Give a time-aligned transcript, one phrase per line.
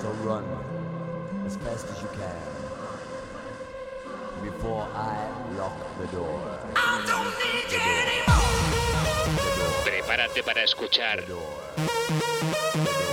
[0.00, 0.44] So run
[1.44, 2.40] as fast as you can
[4.42, 5.28] before I
[5.58, 6.40] lock the door.
[9.84, 11.20] Prepárate para escuchar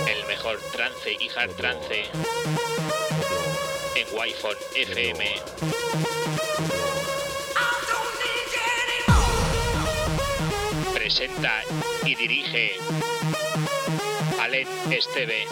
[0.08, 2.04] el mejor trance y hard trance
[3.94, 5.24] en Wi-Fi FM.
[10.94, 11.62] Presenta
[12.06, 12.78] y dirige
[14.40, 15.46] Alen Esteve.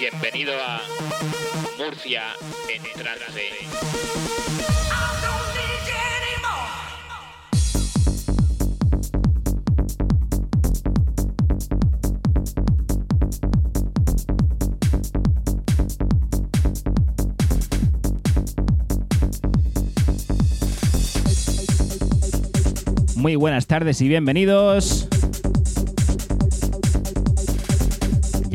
[0.00, 0.80] Bienvenido a
[1.76, 2.22] Murcia
[2.74, 3.50] en trance.
[23.16, 25.09] Muy buenas tardes y bienvenidos.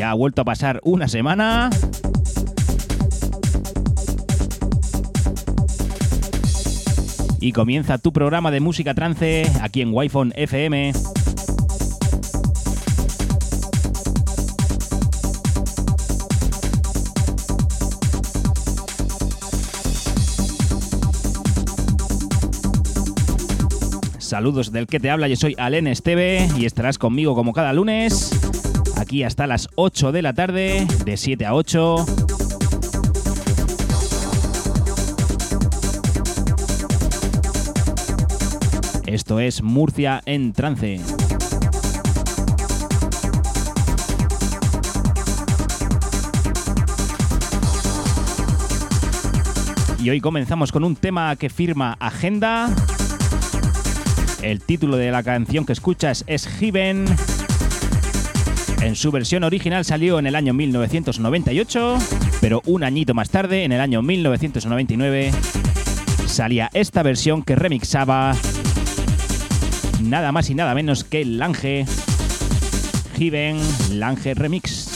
[0.05, 1.71] Ha vuelto a pasar una semana.
[7.39, 10.93] Y comienza tu programa de música trance aquí en Wi-Fi FM.
[24.35, 28.31] Saludos del que te habla, yo soy Alen Esteve y estarás conmigo como cada lunes,
[29.05, 32.05] aquí hasta las 8 de la tarde, de 7 a 8.
[39.05, 40.99] Esto es Murcia en trance.
[49.99, 52.73] Y hoy comenzamos con un tema que firma Agenda
[54.41, 57.05] el título de la canción que escuchas es Heaven.
[58.85, 61.97] En su versión original salió en el año 1998,
[62.39, 65.31] pero un añito más tarde, en el año 1999,
[66.27, 68.35] salía esta versión que remixaba
[70.03, 71.87] nada más y nada menos que Lange.
[73.17, 73.57] Heaven
[73.93, 74.94] Lange Remix.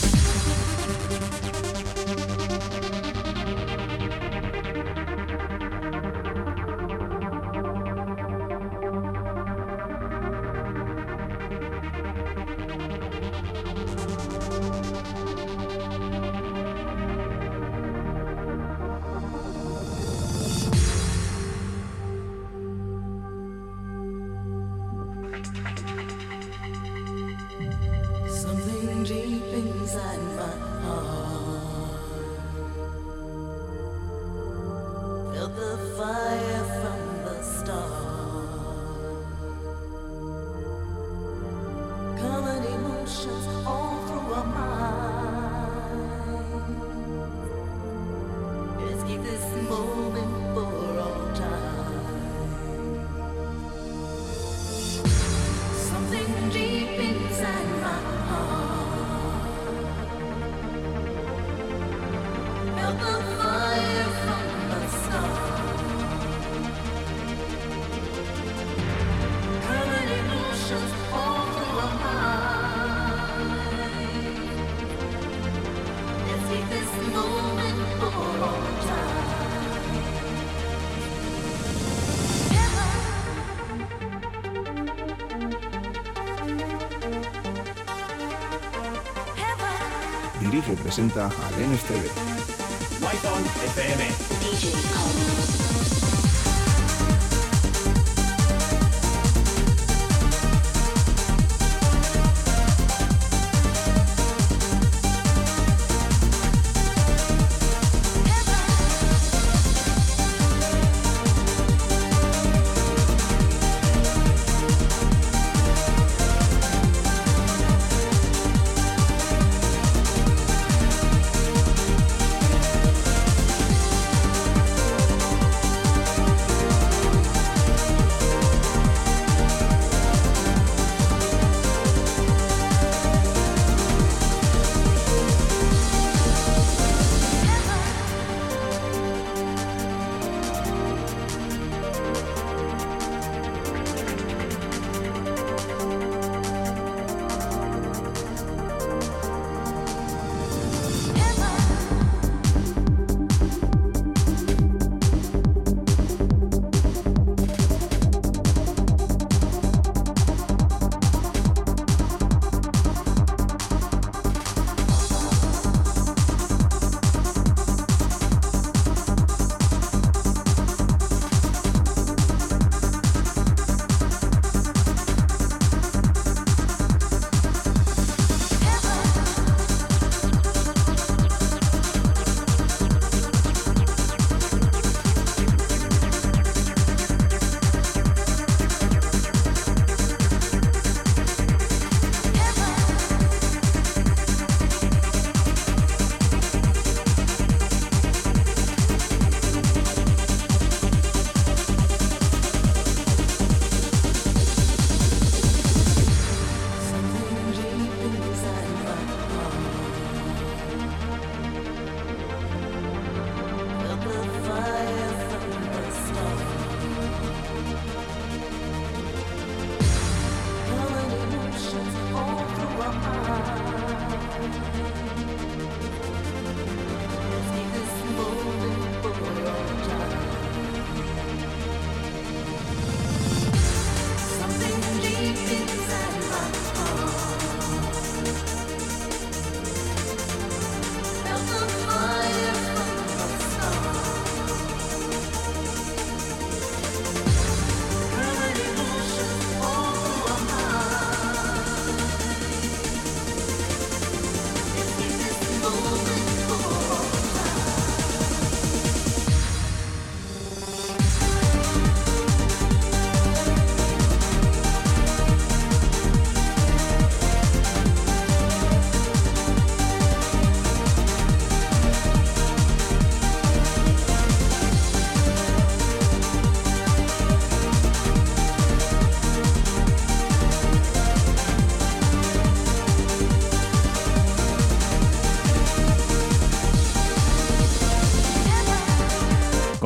[90.58, 92.10] Presenta al NSTV.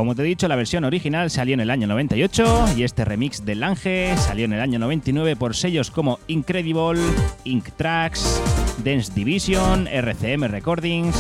[0.05, 3.47] Como te he dicho, la versión original salió en el año 98 y este remix
[3.47, 7.01] de Lange salió en el año 99 por sellos como Incredible,
[7.45, 8.39] Ink Tracks,
[8.85, 11.17] Dance Division, RCM Recordings.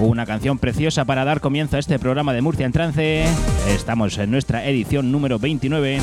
[0.00, 3.24] Una canción preciosa para dar comienzo a este programa de Murcia en Trance.
[3.70, 6.02] Estamos en nuestra edición número 29.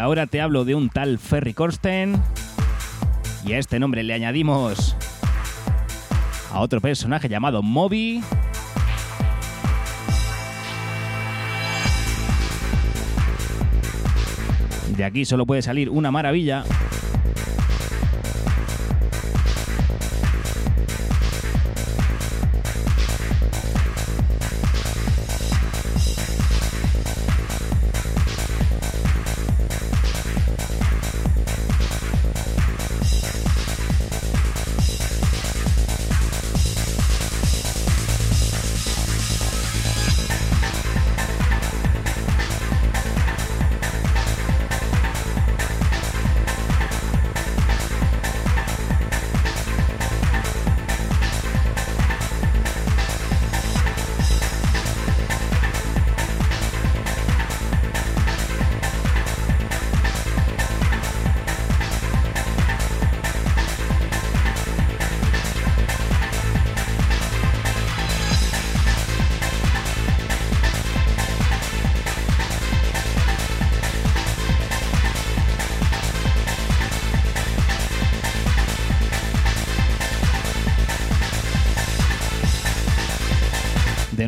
[0.00, 2.20] Ahora te hablo de un tal Ferry Corsten,
[3.44, 4.96] y a este nombre le añadimos
[6.52, 8.22] a otro personaje llamado Moby,
[14.96, 16.64] de aquí solo puede salir una maravilla.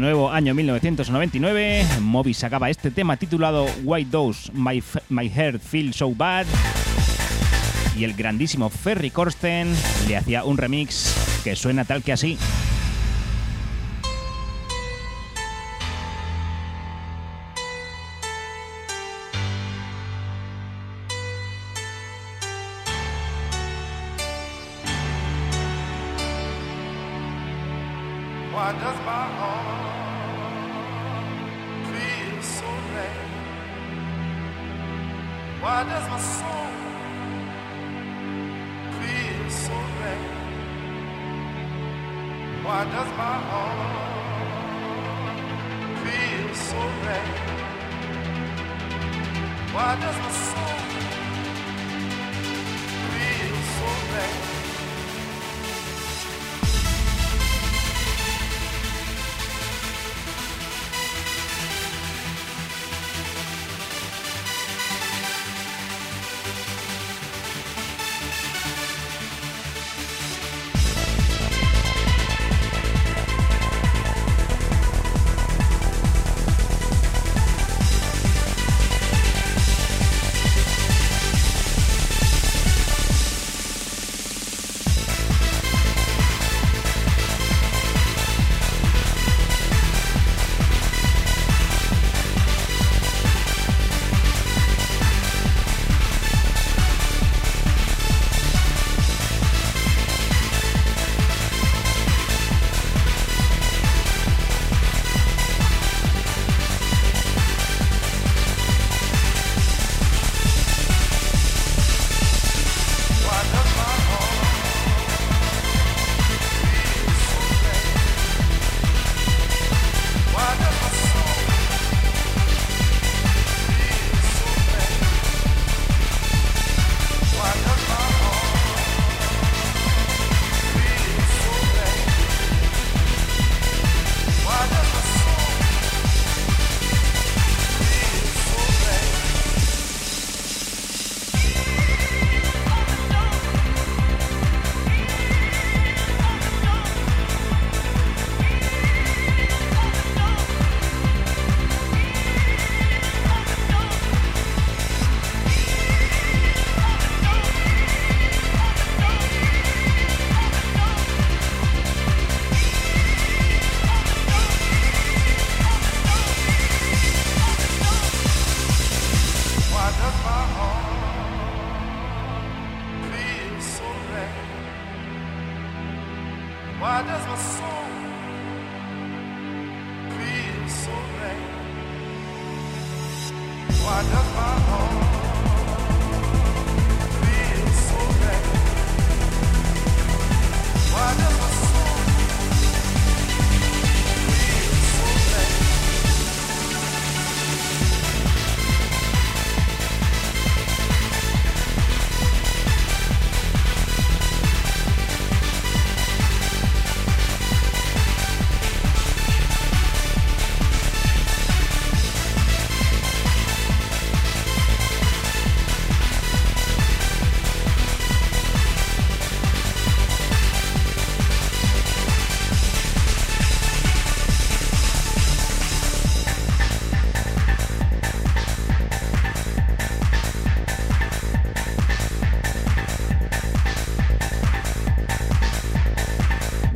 [0.03, 6.13] Nuevo, año 1999, Moby sacaba este tema titulado Why Does My, My Heart Feel So
[6.13, 6.45] Bad?
[7.97, 9.73] Y el grandísimo Ferry Corsten
[10.09, 12.37] le hacía un remix que suena tal que así.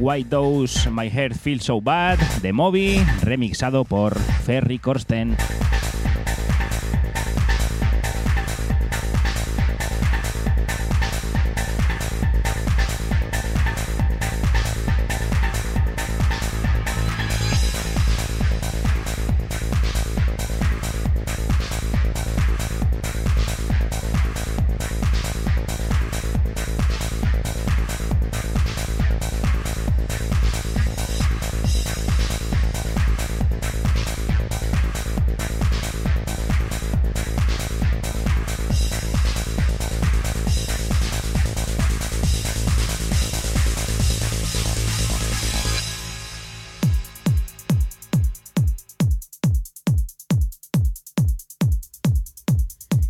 [0.07, 5.37] Why Does My Heart Feel So Bad de Moby, remixado por Ferry Corsten.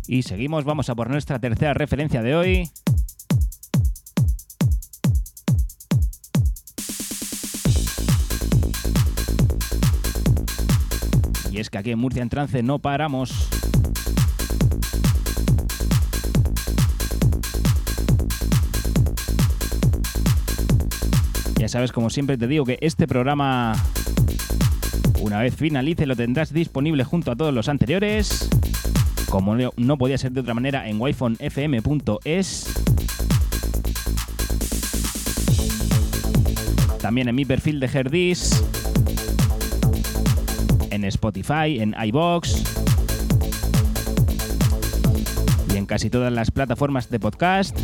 [0.09, 2.69] Y seguimos, vamos a por nuestra tercera referencia de hoy.
[11.51, 13.49] Y es que aquí en Murcia en trance no paramos.
[21.57, 23.73] Ya sabes, como siempre te digo, que este programa,
[25.19, 28.49] una vez finalice, lo tendrás disponible junto a todos los anteriores
[29.29, 32.73] como no, podía ser de otra manera, en wifonfm.es.
[37.01, 38.63] También en mi perfil de Herdis,
[40.89, 42.63] en Spotify, en iBox
[45.73, 47.77] y en casi todas las plataformas de podcast.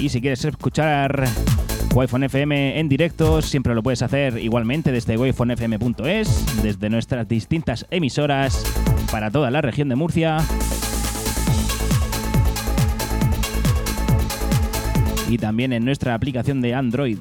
[0.00, 1.26] Y si quieres escuchar
[1.94, 8.64] Wi-Fi FM en directo, siempre lo puedes hacer igualmente desde wifonfm.es, desde nuestras distintas emisoras
[9.12, 10.38] para toda la región de Murcia.
[15.28, 17.18] Y también en nuestra aplicación de Android.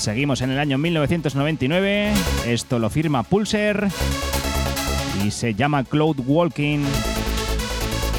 [0.00, 2.14] Seguimos en el año 1999.
[2.46, 3.88] Esto lo firma Pulser
[5.22, 6.78] y se llama Cloud Walking.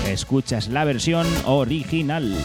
[0.08, 2.36] Escuchas la versión original.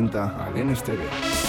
[0.00, 1.39] Presenta al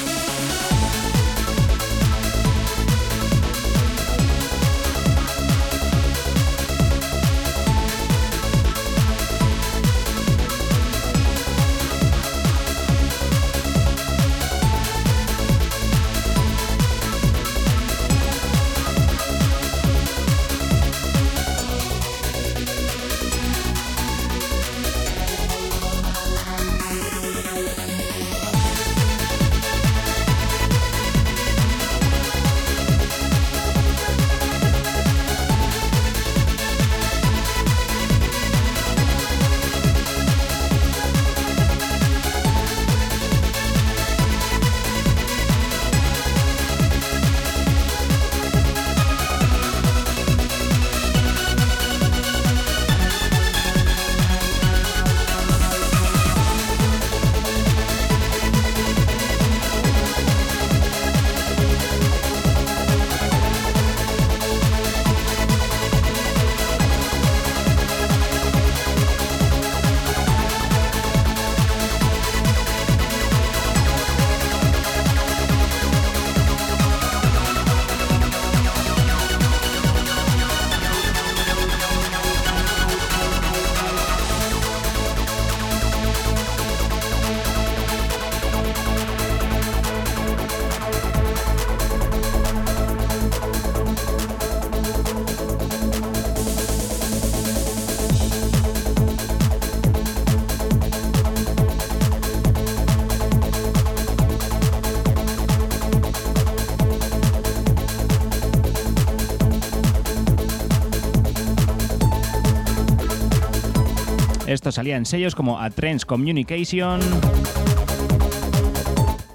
[114.62, 117.00] Esto salía en sellos como A Trends Communication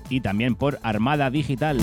[0.08, 1.80] y también por Armada Digital.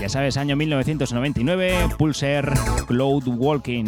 [0.00, 2.54] Ya sabes, año 1999, Pulsar
[2.86, 3.86] Cloud Walking.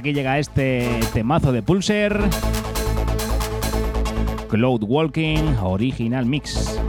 [0.00, 2.18] Aquí llega este temazo de Pulser.
[4.48, 6.80] Cloud Walking Original Mix.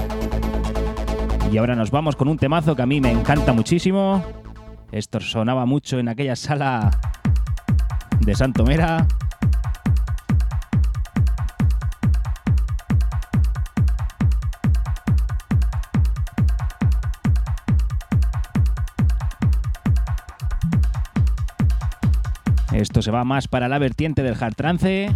[1.51, 4.23] Y ahora nos vamos con un temazo que a mí me encanta muchísimo.
[4.93, 6.89] Esto sonaba mucho en aquella sala
[8.21, 9.05] de Santomera.
[23.01, 25.11] Se va más para la vertiente del hard trance,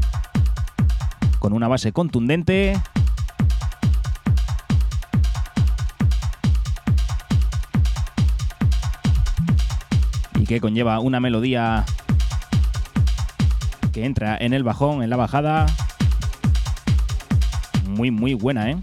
[1.38, 2.82] con una base contundente.
[10.40, 11.86] Y que conlleva una melodía
[13.94, 15.68] que entra en el bajón, en la bajada.
[17.88, 18.78] Muy, muy buena, ¿eh?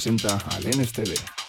[0.00, 1.39] Presenta al NSTV.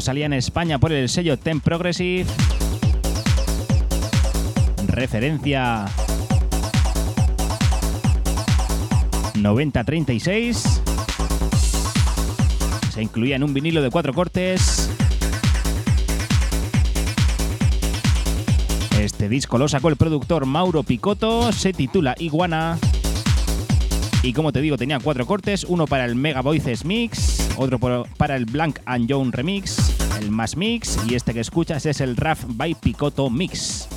[0.00, 2.26] Salía en España por el sello Ten Progressive.
[4.86, 5.86] Referencia
[9.34, 10.82] 9036.
[12.92, 14.90] Se incluía en un vinilo de cuatro cortes.
[19.00, 22.78] Este disco lo sacó el productor Mauro Picotto, se titula Iguana.
[24.22, 28.36] Y como te digo, tenía cuatro cortes, uno para el Mega Voices Mix, otro para
[28.36, 29.85] el Blank and Joan Remix,
[30.18, 33.88] el Más Mix y este que escuchas es el Raf by Picotto Mix.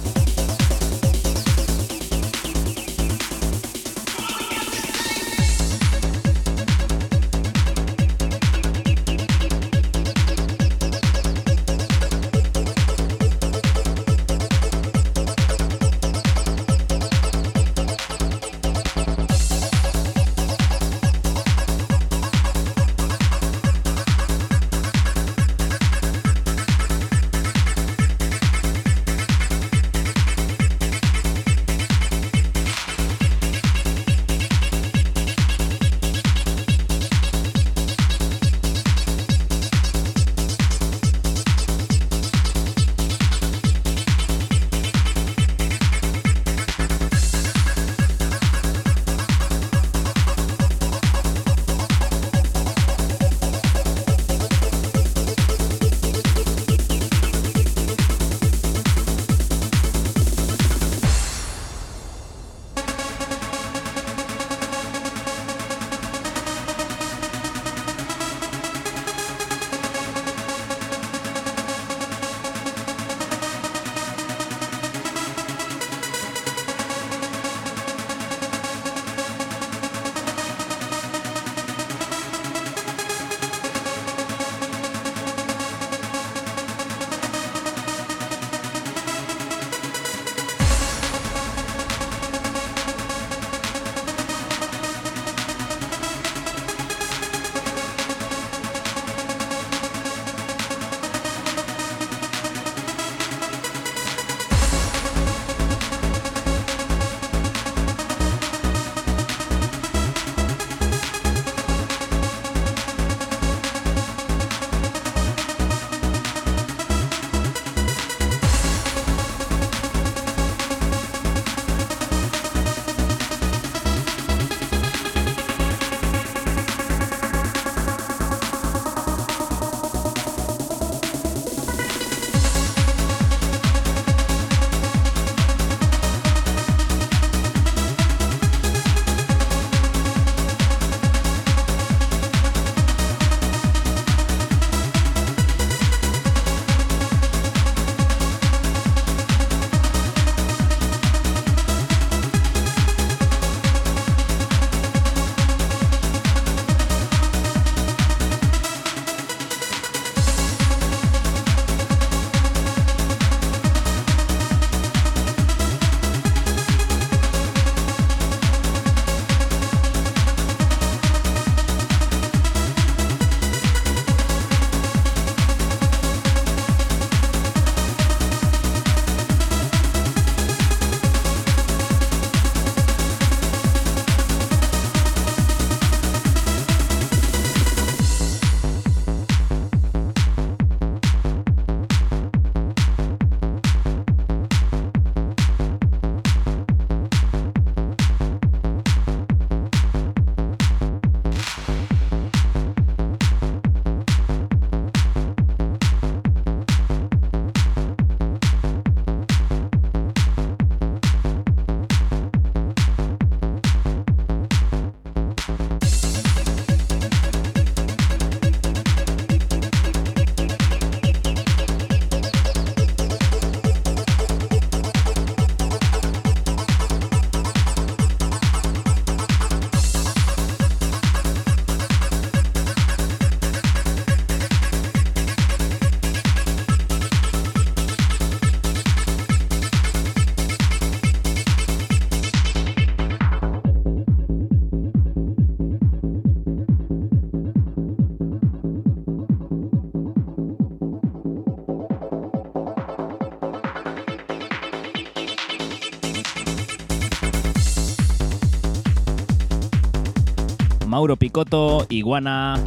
[260.99, 262.61] Mauro Picotto, Iguana,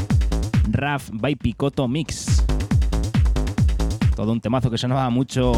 [0.70, 2.42] Raf by Picotto Mix.
[4.16, 5.52] Todo un temazo que sonaba mucho,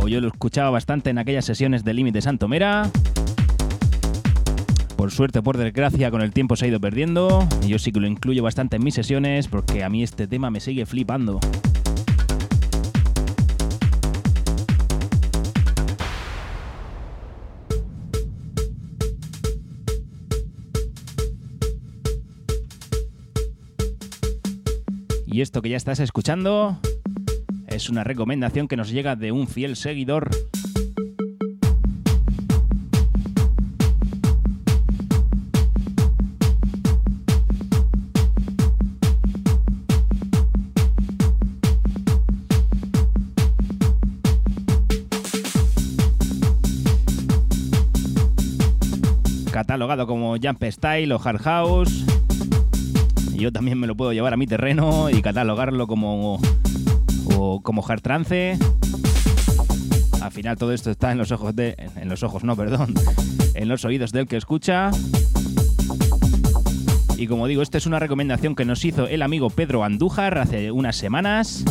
[0.00, 2.90] o yo lo escuchaba bastante en aquellas sesiones de Límite Santomera.
[4.96, 7.46] Por suerte, por desgracia, con el tiempo se ha ido perdiendo.
[7.66, 10.60] Yo sí que lo incluyo bastante en mis sesiones porque a mí este tema me
[10.60, 11.40] sigue flipando.
[25.50, 26.78] Esto que ya estás escuchando
[27.66, 30.30] es una recomendación que nos llega de un fiel seguidor.
[49.50, 52.19] catalogado como Jump Style o Hard House.
[53.40, 56.38] Yo también me lo puedo llevar a mi terreno y catalogarlo como,
[57.34, 58.58] o como Hard Trance.
[60.20, 61.74] Al final todo esto está en los ojos de.
[61.96, 62.92] En los ojos, no, perdón.
[63.54, 64.90] En los oídos del que escucha.
[67.16, 70.70] Y como digo, esta es una recomendación que nos hizo el amigo Pedro Andújar hace
[70.70, 71.64] unas semanas.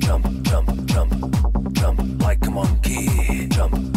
[0.00, 0.26] Jump
[0.86, 1.12] jump,
[1.78, 3.90] jump like a monkey, jump,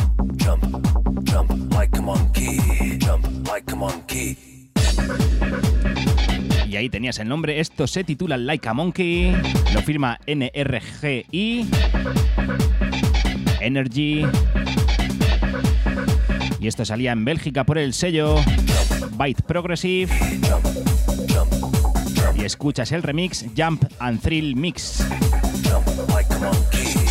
[0.43, 3.75] jump, jump, jump like a monkey, jump, jump, jump like a monkey, jump like a
[3.75, 4.37] monkey.
[6.67, 7.59] Y ahí tenías el nombre.
[7.59, 9.31] Esto se titula Like a Monkey.
[9.73, 11.69] Lo firma NRGI.
[13.61, 14.25] Energy.
[16.59, 18.37] Y esto salía en Bélgica por el sello
[19.11, 20.11] Byte Progressive.
[22.35, 25.05] Y escuchas el remix Jump and Thrill Mix.
[25.63, 27.02] Jump like a monkey,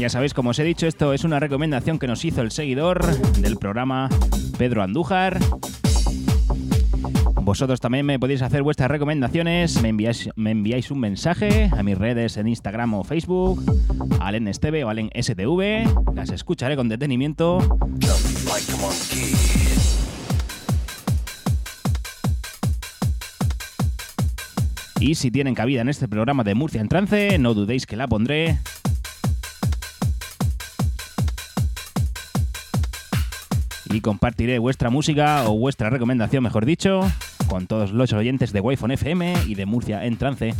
[0.00, 3.04] Ya sabéis, como os he dicho, esto es una recomendación que nos hizo el seguidor
[3.38, 4.08] del programa
[4.56, 5.38] Pedro Andújar.
[7.42, 12.48] Vosotros también me podéis hacer vuestras recomendaciones, me enviáis, un mensaje a mis redes en
[12.48, 13.62] Instagram o Facebook,
[14.20, 17.64] Alen Esteve o Alen STV, las escucharé con detenimiento a
[24.98, 28.08] y si tienen cabida en este programa de Murcia en trance, no dudéis que la
[28.08, 28.60] pondré.
[33.92, 37.00] Y compartiré vuestra música o vuestra recomendación, mejor dicho,
[37.48, 40.54] con todos los oyentes de Wi-Fi FM y de Murcia en trance.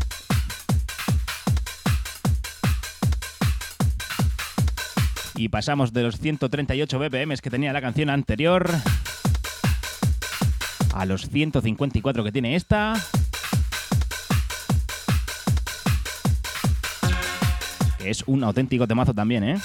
[5.37, 8.69] Y pasamos de los 138 BPM que tenía la canción anterior
[10.93, 12.95] a los 154 que tiene esta.
[18.05, 19.61] Es un auténtico temazo también, ¿eh?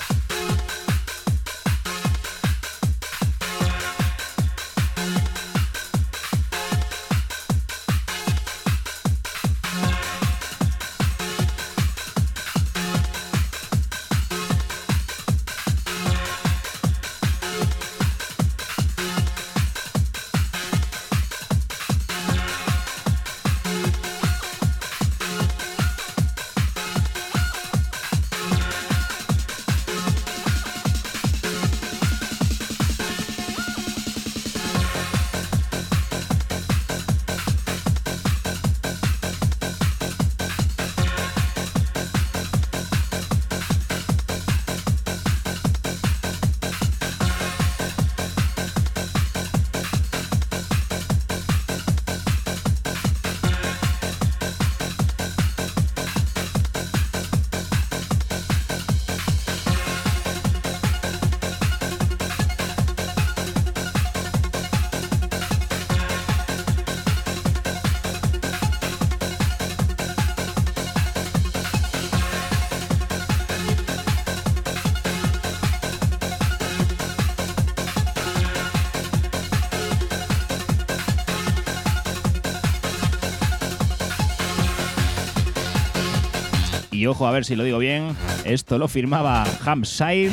[87.05, 90.31] Y ojo a ver si lo digo bien, esto lo firmaba Hampshire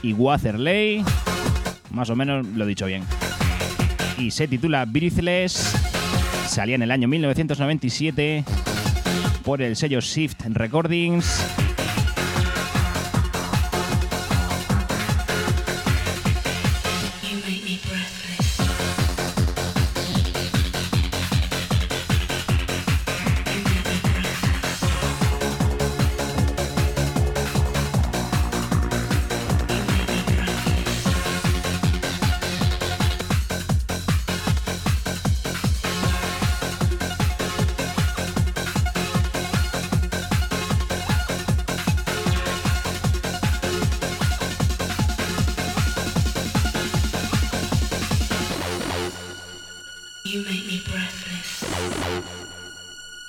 [0.00, 1.04] y Watherley,
[1.90, 3.02] más o menos lo he dicho bien.
[4.16, 5.74] Y se titula Breathless,
[6.46, 8.44] salía en el año 1997
[9.42, 11.63] por el sello Shift Recordings.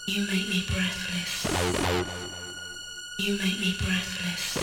[0.08, 1.48] You make me breathless.
[3.18, 4.58] You make me breathless.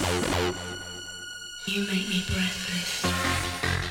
[1.67, 3.82] You make me breathless.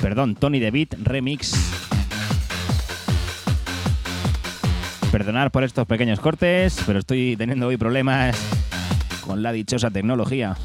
[0.00, 1.52] Perdón, Tony DeVit Remix.
[5.10, 8.36] Perdonar por estos pequeños cortes, pero estoy teniendo hoy problemas
[9.26, 10.56] con la dichosa tecnología.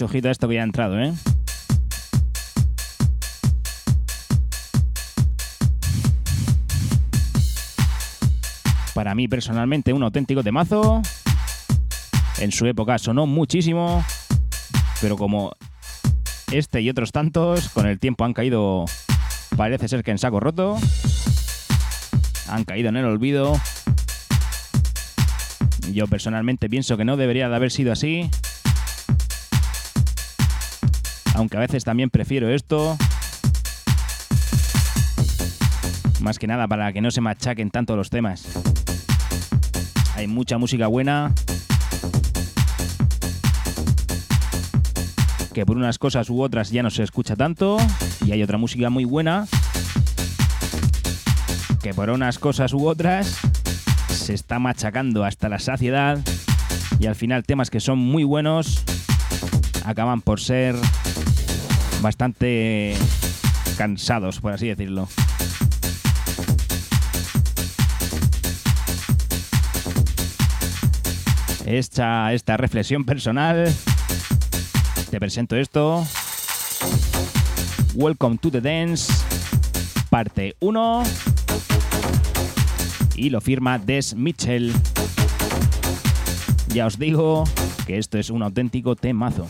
[0.00, 1.12] Mucho ojito a esto que ya ha entrado, ¿eh?
[8.94, 11.02] Para mí personalmente un auténtico temazo.
[12.38, 14.02] En su época sonó muchísimo,
[15.02, 15.52] pero como
[16.50, 18.86] este y otros tantos con el tiempo han caído,
[19.54, 20.78] parece ser que en saco roto,
[22.48, 23.60] han caído en el olvido.
[25.92, 28.30] Yo personalmente pienso que no debería de haber sido así
[31.40, 32.96] aunque a veces también prefiero esto.
[36.20, 38.44] Más que nada para que no se machaquen tanto los temas.
[40.16, 41.32] Hay mucha música buena.
[45.54, 47.78] Que por unas cosas u otras ya no se escucha tanto.
[48.26, 49.46] Y hay otra música muy buena.
[51.82, 53.38] Que por unas cosas u otras
[54.08, 56.18] se está machacando hasta la saciedad.
[56.98, 58.84] Y al final temas que son muy buenos
[59.84, 60.76] acaban por ser
[62.00, 62.96] bastante
[63.76, 65.08] cansados, por así decirlo.
[71.66, 73.72] Hecha esta reflexión personal,
[75.10, 76.04] te presento esto.
[77.94, 79.12] Welcome to the Dance,
[80.08, 81.02] parte 1.
[83.16, 84.72] Y lo firma Des Mitchell.
[86.68, 87.44] Ya os digo
[87.86, 89.46] que esto es un auténtico temazo.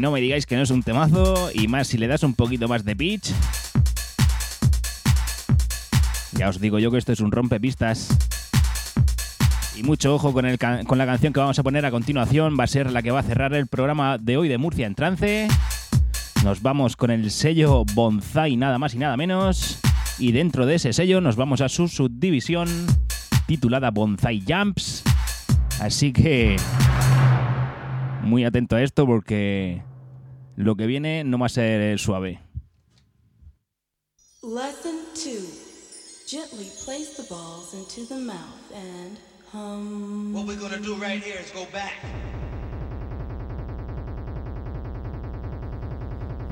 [0.00, 2.66] No me digáis que no es un temazo, y más si le das un poquito
[2.68, 3.32] más de pitch.
[6.32, 8.08] Ya os digo yo que esto es un rompepistas.
[9.76, 12.56] Y mucho ojo con, el con la canción que vamos a poner a continuación.
[12.58, 14.94] Va a ser la que va a cerrar el programa de hoy de Murcia en
[14.94, 15.48] trance.
[16.44, 19.80] Nos vamos con el sello Bonsai, nada más y nada menos.
[20.18, 22.68] Y dentro de ese sello nos vamos a su subdivisión
[23.44, 25.02] titulada Bonsai Jumps.
[25.78, 26.56] Así que
[28.22, 29.89] muy atento a esto porque
[30.60, 32.40] lo que viene no va a ser suave.
[34.42, 35.46] Lesson two.
[36.26, 39.18] Gently place the balls into the mouth and
[39.52, 40.32] hum.
[40.34, 41.94] What we're gonna do right here is go back.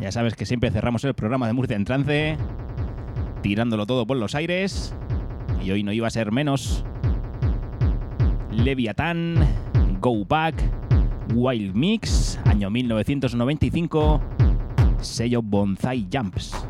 [0.01, 2.39] Ya sabes que siempre cerramos el programa de Murcia en trance,
[3.43, 4.95] tirándolo todo por los aires.
[5.63, 6.85] Y hoy no iba a ser menos.
[8.51, 9.37] Leviathan,
[10.01, 10.55] Go Back,
[11.35, 14.21] Wild Mix, año 1995,
[15.01, 16.68] sello Bonsai Jumps.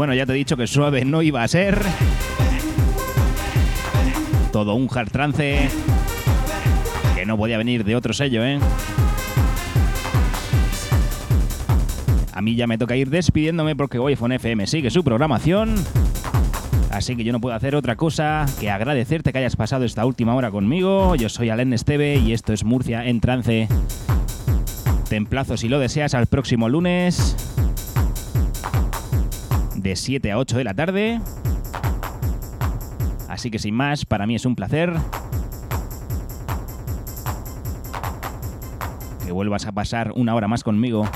[0.00, 1.78] Bueno, ya te he dicho que suave no iba a ser.
[4.50, 5.68] Todo un hard trance
[7.14, 8.58] que no podía venir de otro sello, ¿eh?
[12.32, 15.74] A mí ya me toca ir despidiéndome porque Wi-Fi FM sigue su programación.
[16.90, 20.34] Así que yo no puedo hacer otra cosa que agradecerte que hayas pasado esta última
[20.34, 21.14] hora conmigo.
[21.16, 23.68] Yo soy Alen Esteve y esto es Murcia en trance.
[25.10, 27.36] Te emplazo si lo deseas al próximo lunes
[29.80, 31.20] de 7 a 8 de la tarde.
[33.28, 34.92] Así que sin más, para mí es un placer
[39.24, 41.08] que vuelvas a pasar una hora más conmigo.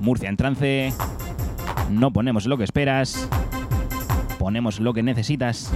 [0.00, 0.92] Murcia en trance.
[1.90, 3.28] No ponemos lo que esperas,
[4.38, 5.70] ponemos lo que necesitas.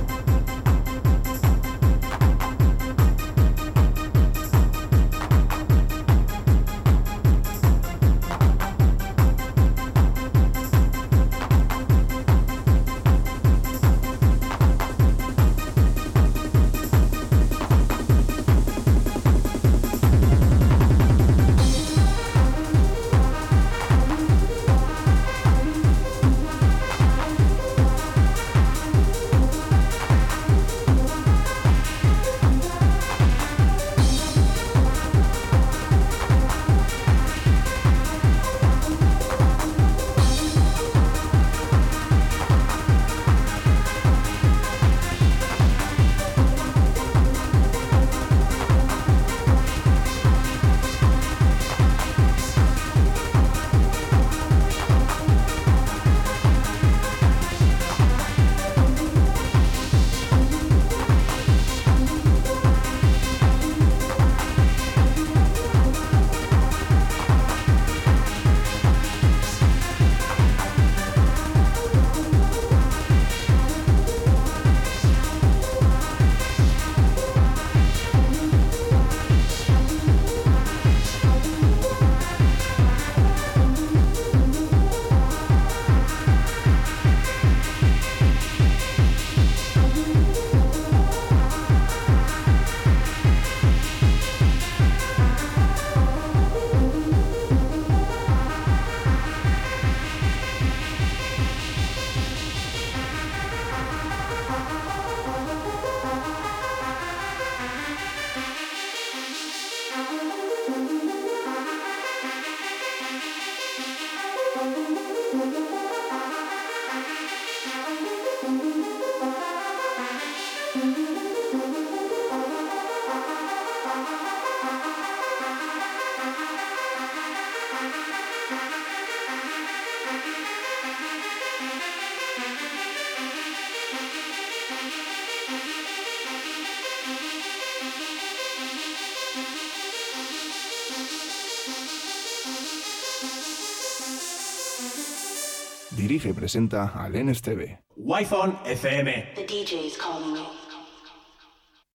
[146.19, 147.79] Dirige y presenta al NSTV.
[147.97, 149.35] Wi-Fi FM.
[149.37, 150.68] The DJ's calling you.